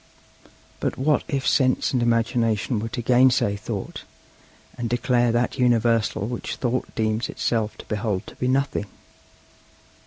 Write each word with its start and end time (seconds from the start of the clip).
But 0.79 0.97
what 0.97 1.23
if 1.27 1.47
Sense 1.47 1.93
and 1.93 2.01
Imagination 2.01 2.79
were 2.79 2.89
to 2.89 3.03
gainsay 3.03 3.55
Thought, 3.55 4.01
and 4.75 4.89
declare 4.89 5.31
that 5.31 5.59
universal 5.59 6.25
which 6.25 6.55
Thought 6.55 6.95
deems 6.95 7.29
itself 7.29 7.77
to 7.77 7.85
behold 7.85 8.25
to 8.25 8.35
be 8.37 8.47
nothing? 8.47 8.87